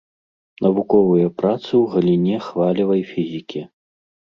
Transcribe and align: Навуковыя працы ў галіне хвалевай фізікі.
Навуковыя 0.65 1.27
працы 1.41 1.67
ў 1.81 1.83
галіне 1.93 2.35
хвалевай 2.49 3.01
фізікі. 3.13 3.67